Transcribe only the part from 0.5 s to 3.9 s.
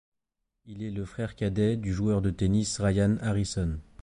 Il est le frère cadet du joueur de tennis Ryan Harrison.